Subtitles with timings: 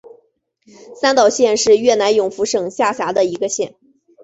[0.99, 3.75] 三岛县是越南永福省下辖的一个县。